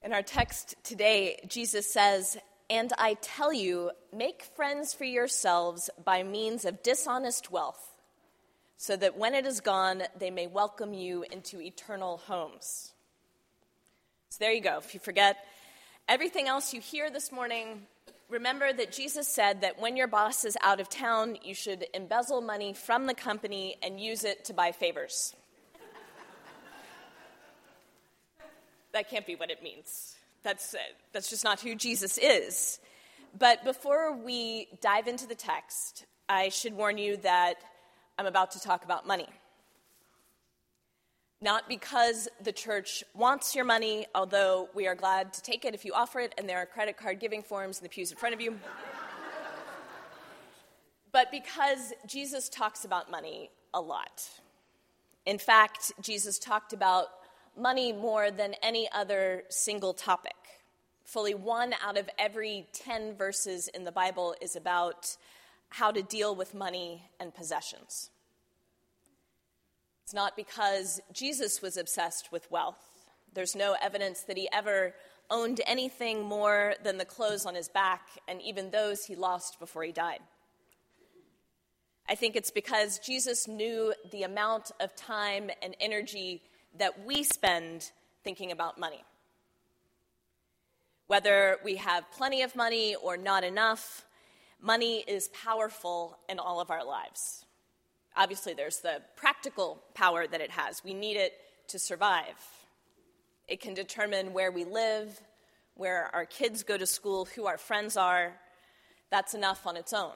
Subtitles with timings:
[0.00, 2.36] In our text today, Jesus says,
[2.70, 7.96] And I tell you, make friends for yourselves by means of dishonest wealth,
[8.76, 12.92] so that when it is gone, they may welcome you into eternal homes.
[14.28, 14.78] So there you go.
[14.78, 15.36] If you forget
[16.08, 17.82] everything else you hear this morning,
[18.28, 22.40] remember that Jesus said that when your boss is out of town, you should embezzle
[22.40, 25.34] money from the company and use it to buy favors.
[28.92, 30.16] That can't be what it means.
[30.42, 30.78] That's, uh,
[31.12, 32.80] that's just not who Jesus is.
[33.38, 37.54] But before we dive into the text, I should warn you that
[38.18, 39.28] I'm about to talk about money.
[41.40, 45.84] Not because the church wants your money, although we are glad to take it if
[45.84, 48.34] you offer it, and there are credit card giving forms in the pews in front
[48.34, 48.58] of you.
[51.12, 54.28] but because Jesus talks about money a lot.
[55.26, 57.08] In fact, Jesus talked about
[57.58, 60.34] money more than any other single topic.
[61.04, 65.16] Fully one out of every 10 verses in the Bible is about
[65.70, 68.10] how to deal with money and possessions.
[70.04, 72.82] It's not because Jesus was obsessed with wealth.
[73.34, 74.94] There's no evidence that he ever
[75.30, 79.82] owned anything more than the clothes on his back, and even those he lost before
[79.82, 80.20] he died.
[82.08, 86.42] I think it's because Jesus knew the amount of time and energy
[86.76, 87.90] that we spend
[88.24, 89.04] thinking about money.
[91.06, 94.04] Whether we have plenty of money or not enough,
[94.60, 97.46] money is powerful in all of our lives.
[98.16, 100.84] Obviously, there's the practical power that it has.
[100.84, 101.32] We need it
[101.68, 102.36] to survive.
[103.46, 105.18] It can determine where we live,
[105.74, 108.34] where our kids go to school, who our friends are.
[109.10, 110.12] That's enough on its own.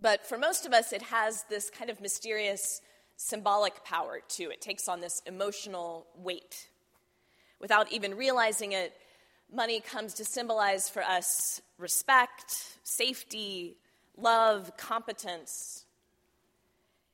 [0.00, 2.80] But for most of us, it has this kind of mysterious
[3.22, 4.50] symbolic power too.
[4.50, 6.68] It takes on this emotional weight.
[7.60, 8.94] Without even realizing it,
[9.52, 13.76] money comes to symbolize for us respect, safety,
[14.16, 15.84] love, competence.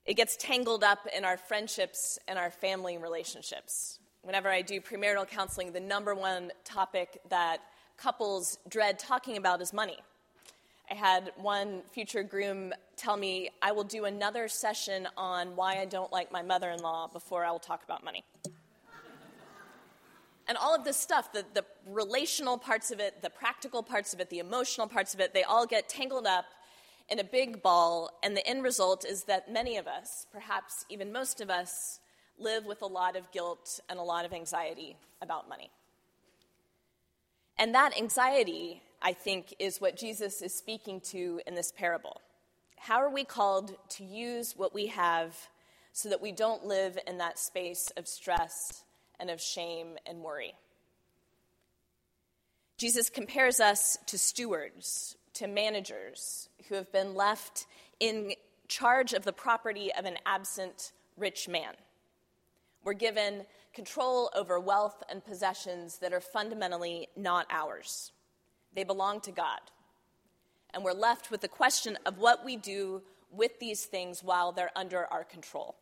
[0.06, 3.98] It gets tangled up in our friendships and our family relationships.
[4.22, 7.58] Whenever I do premarital counseling, the number one topic that
[7.98, 9.98] couples dread talking about is money.
[10.90, 15.84] I had one future groom tell me, I will do another session on why I
[15.84, 18.24] don't like my mother in law before I will talk about money.
[20.48, 24.20] and all of this stuff, the, the relational parts of it, the practical parts of
[24.20, 26.46] it, the emotional parts of it, they all get tangled up
[27.10, 28.10] in a big ball.
[28.22, 32.00] And the end result is that many of us, perhaps even most of us,
[32.38, 35.70] live with a lot of guilt and a lot of anxiety about money.
[37.58, 42.20] And that anxiety I think, is what Jesus is speaking to in this parable.
[42.76, 45.34] How are we called to use what we have
[45.94, 48.84] so that we don't live in that space of stress
[49.18, 50.52] and of shame and worry?
[52.76, 57.64] Jesus compares us to stewards, to managers who have been left
[58.00, 58.34] in
[58.68, 61.72] charge of the property of an absent rich man.
[62.84, 68.12] We're given control over wealth and possessions that are fundamentally not ours.
[68.78, 69.58] They belong to God.
[70.72, 73.02] And we're left with the question of what we do
[73.32, 75.74] with these things while they're under our control.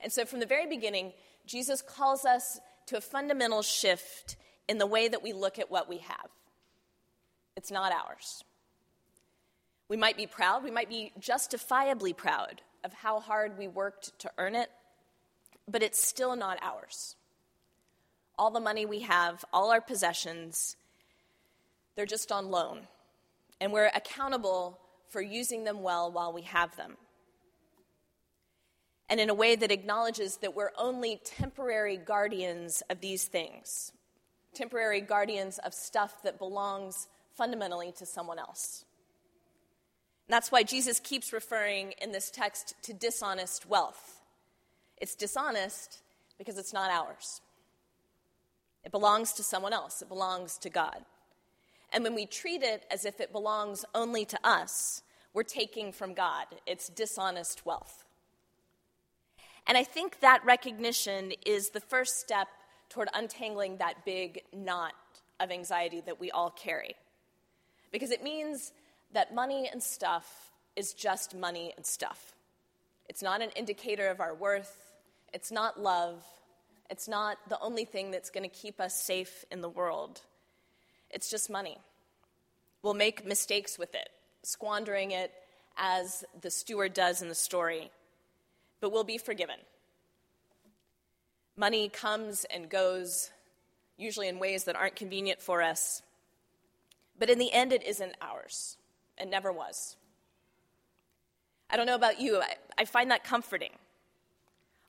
[0.00, 1.12] And so, from the very beginning,
[1.44, 5.90] Jesus calls us to a fundamental shift in the way that we look at what
[5.90, 6.30] we have.
[7.54, 8.44] It's not ours.
[9.90, 14.30] We might be proud, we might be justifiably proud of how hard we worked to
[14.38, 14.70] earn it,
[15.68, 17.14] but it's still not ours.
[18.38, 20.76] All the money we have, all our possessions,
[21.96, 22.80] they're just on loan.
[23.60, 24.78] And we're accountable
[25.08, 26.96] for using them well while we have them.
[29.08, 33.92] And in a way that acknowledges that we're only temporary guardians of these things,
[34.54, 38.84] temporary guardians of stuff that belongs fundamentally to someone else.
[40.28, 44.20] And that's why Jesus keeps referring in this text to dishonest wealth.
[44.96, 46.02] It's dishonest
[46.38, 47.40] because it's not ours.
[48.84, 51.04] It belongs to someone else, it belongs to God.
[51.92, 55.02] And when we treat it as if it belongs only to us,
[55.32, 56.46] we're taking from God.
[56.66, 58.04] It's dishonest wealth.
[59.66, 62.48] And I think that recognition is the first step
[62.88, 64.94] toward untangling that big knot
[65.38, 66.94] of anxiety that we all carry.
[67.92, 68.72] Because it means
[69.12, 72.32] that money and stuff is just money and stuff.
[73.08, 74.92] It's not an indicator of our worth,
[75.32, 76.22] it's not love,
[76.88, 80.20] it's not the only thing that's going to keep us safe in the world.
[81.10, 81.78] It's just money.
[82.82, 84.08] We'll make mistakes with it,
[84.42, 85.32] squandering it
[85.76, 87.90] as the steward does in the story,
[88.80, 89.56] but we'll be forgiven.
[91.56, 93.30] Money comes and goes.
[93.98, 96.02] usually in ways that aren't convenient for us.
[97.18, 98.78] But in the end, it isn't ours.
[99.18, 99.96] It never was.
[101.68, 103.72] I don't know about you, I, I find that comforting.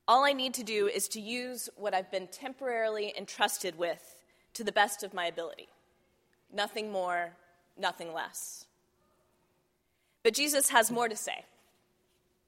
[0.08, 4.24] All I need to do is to use what I've been temporarily entrusted with
[4.54, 5.68] to the best of my ability.
[6.54, 7.32] Nothing more,
[7.78, 8.66] nothing less.
[10.24, 11.46] But Jesus has more to say.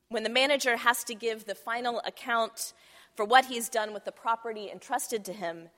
[0.09, 2.73] When the manager has to give the final account
[3.15, 5.69] for what he's done with the property entrusted to him,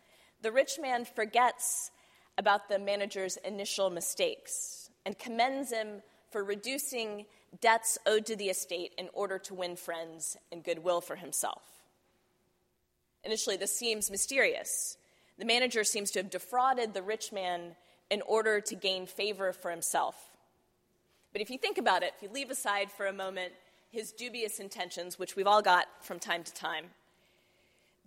[0.42, 1.92] the rich man forgets
[2.38, 6.02] about the manager's initial mistakes and commends him
[6.32, 7.26] for reducing
[7.62, 11.64] debts owed to the estate in order to win friends and goodwill for himself.
[13.24, 14.98] Initially, this seems mysterious.
[15.38, 17.76] The manager seems to have defrauded the rich man
[18.10, 20.16] in order to gain favor for himself.
[21.34, 23.54] But if you think about it, if you leave aside for a moment
[23.92, 26.86] his dubious intentions, which we've all got from time to time,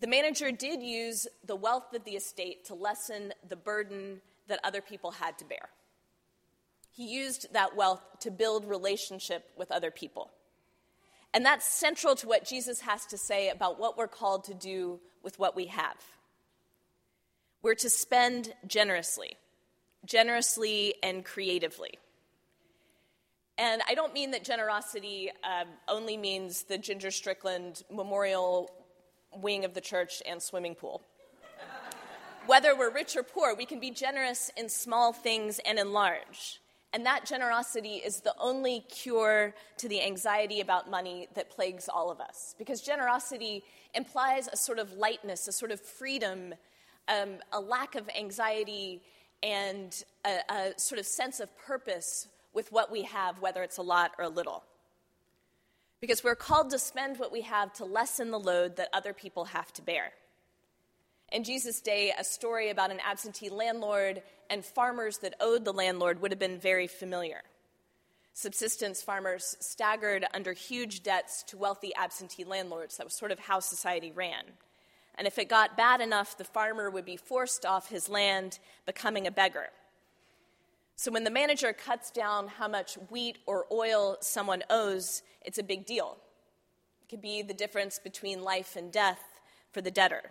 [0.00, 4.80] the manager did use the wealth of the estate to lessen the burden that other
[4.80, 5.68] people had to bear.
[6.92, 10.30] He used that wealth to build relationship with other people.
[11.34, 15.00] And that's central to what Jesus has to say about what we're called to do
[15.22, 15.96] with what we have.
[17.62, 19.36] We're to spend generously,
[20.08, 21.98] generously and creatively.
[23.58, 28.70] And I don't mean that generosity um, only means the Ginger Strickland Memorial
[29.36, 31.02] wing of the church and swimming pool.
[32.46, 36.60] Whether we're rich or poor, we can be generous in small things and in large.
[36.94, 42.10] And that generosity is the only cure to the anxiety about money that plagues all
[42.10, 42.54] of us.
[42.58, 43.62] Because generosity
[43.92, 46.54] implies a sort of lightness, a sort of freedom,
[47.08, 49.02] um, a lack of anxiety,
[49.42, 53.82] and a, a sort of sense of purpose with what we have, whether it's a
[53.82, 54.64] lot or a little.
[56.00, 59.46] Because we're called to spend what we have to lessen the load that other people
[59.46, 60.12] have to bear.
[61.30, 66.22] In Jesus' day, a story about an absentee landlord and farmers that owed the landlord
[66.22, 67.42] would have been very familiar.
[68.32, 72.96] Subsistence farmers staggered under huge debts to wealthy absentee landlords.
[72.96, 74.44] That was sort of how society ran.
[75.18, 79.26] And if it got bad enough, the farmer would be forced off his land, becoming
[79.26, 79.66] a beggar.
[80.94, 85.62] So when the manager cuts down how much wheat or oil someone owes, it's a
[85.62, 86.16] big deal.
[87.02, 89.20] It could be the difference between life and death
[89.72, 90.22] for the debtor.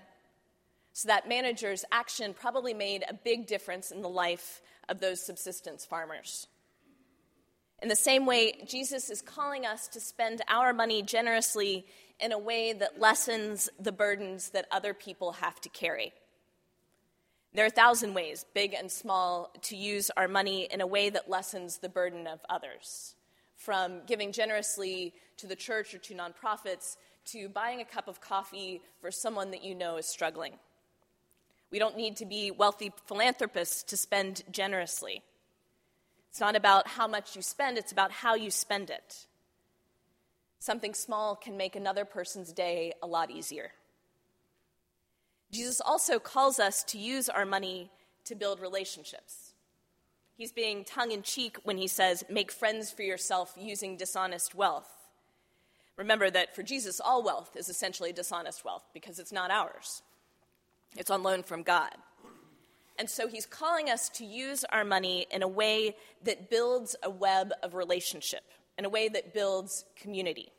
[0.93, 5.85] So that manager's action probably made a big difference in the life of those subsistence
[5.85, 6.47] farmers.
[7.81, 11.85] In the same way, Jesus is calling us to spend our money generously
[12.19, 16.13] in a way that lessens the burdens that other people have to carry.
[17.53, 21.09] There are a thousand ways, big and small, to use our money in a way
[21.09, 23.15] that lessens the burden of others.
[23.55, 26.97] From giving generously to the church or to nonprofits
[27.27, 30.53] to buying a cup of coffee for someone that you know is struggling.
[31.71, 35.21] We don't need to be wealthy philanthropists to spend generously.
[36.29, 39.25] It's not about how much you spend, it's about how you spend it.
[40.59, 43.71] Something small can make another person's day a lot easier.
[45.51, 47.89] Jesus also calls us to use our money
[48.25, 49.53] to build relationships.
[50.35, 54.91] He's being tongue in cheek when he says, make friends for yourself using dishonest wealth.
[55.95, 60.03] Remember that for Jesus, all wealth is essentially dishonest wealth because it's not ours.
[60.95, 61.91] It's on loan from God.
[62.99, 67.09] And so he's calling us to use our money in a way that builds a
[67.09, 68.43] web of relationship,
[68.77, 70.51] in a way that builds community.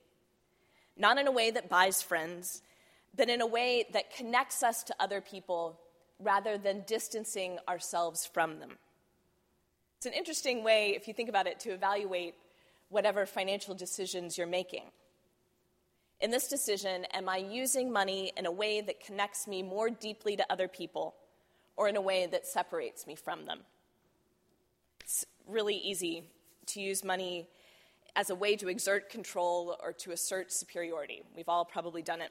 [0.97, 2.63] Not in a way that buys friends,
[3.17, 5.79] but in a way that connects us to other people
[6.21, 8.79] rather than distancing ourselves from them.
[9.97, 12.35] It's an interesting way, if you think about it, to evaluate
[12.89, 14.85] whatever financial decisions you're making.
[16.21, 20.37] In this decision, am I using money in a way that connects me more deeply
[20.37, 21.15] to other people
[21.77, 23.61] or in a way that separates me from them?
[25.01, 26.25] It's really easy
[26.67, 27.49] to use money
[28.17, 31.23] as a way to exert control or to assert superiority.
[31.37, 32.31] We've all probably done it.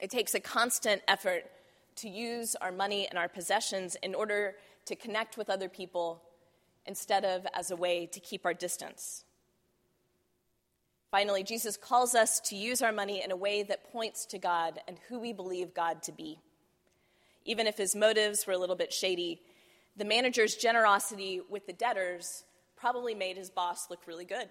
[0.00, 1.44] It takes a constant effort
[1.96, 6.22] to use our money and our possessions in order to connect with other people
[6.86, 9.24] instead of as a way to keep our distance.
[11.10, 14.80] Finally, Jesus calls us to use our money in a way that points to God
[14.88, 16.40] and who we believe God to be.
[17.44, 19.40] Even if his motives were a little bit shady,
[19.96, 22.42] the manager's generosity with the debtors
[22.76, 24.48] probably made his boss look really good.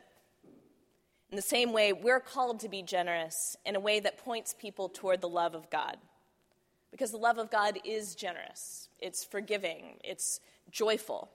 [1.33, 4.87] In the same way, we're called to be generous in a way that points people
[4.87, 5.97] toward the love of God.
[6.91, 11.31] Because the love of God is generous, it's forgiving, it's joyful.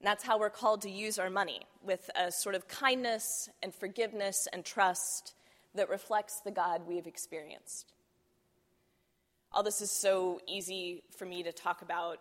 [0.00, 3.74] And that's how we're called to use our money with a sort of kindness and
[3.74, 5.34] forgiveness and trust
[5.74, 7.92] that reflects the God we've experienced.
[9.52, 12.18] All this is so easy for me to talk about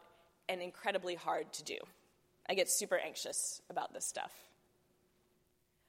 [0.49, 1.77] and incredibly hard to do.
[2.49, 4.33] I get super anxious about this stuff.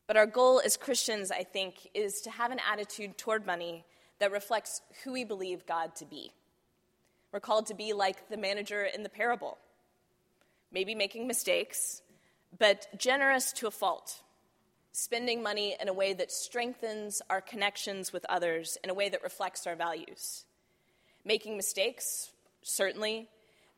[0.07, 3.85] But our goal as Christians, I think, is to have an attitude toward money
[4.19, 6.33] that reflects who we believe God to be.
[7.33, 9.59] We're called to be like the manager in the parable,
[10.73, 12.03] maybe making mistakes,
[12.57, 14.23] but generous to a fault,
[14.93, 19.23] spending money in a way that strengthens our connections with others, in a way that
[19.23, 20.45] reflects our values.
[21.25, 22.31] Making mistakes,
[22.63, 23.29] certainly,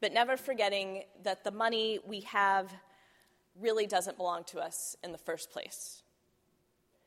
[0.01, 2.73] but never forgetting that the money we have
[3.59, 6.03] really doesn't belong to us in the first place.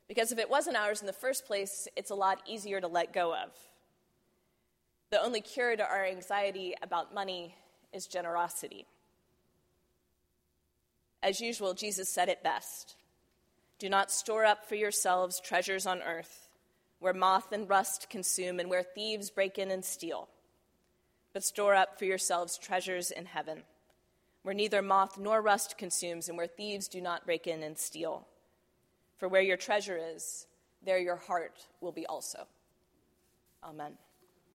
[0.07, 3.13] Because if it wasn't ours in the first place, it's a lot easier to let
[3.13, 3.51] go of.
[5.09, 7.55] The only cure to our anxiety about money
[7.93, 8.85] is generosity.
[11.23, 12.95] As usual, Jesus said it best
[13.79, 16.49] Do not store up for yourselves treasures on earth,
[16.99, 20.27] where moth and rust consume and where thieves break in and steal
[21.33, 23.63] but store up for yourselves treasures in heaven,
[24.43, 28.27] where neither moth nor rust consumes, and where thieves do not break in and steal.
[29.21, 30.47] For where your treasure is,
[30.83, 32.47] there your heart will be also.
[33.63, 33.91] Amen.